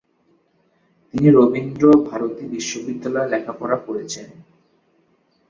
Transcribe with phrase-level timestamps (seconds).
[1.07, 4.27] তিনি রবীন্দ্র ভারতী বিশ্ববিদ্যালয়ে লেখাপড়াকরেছেন।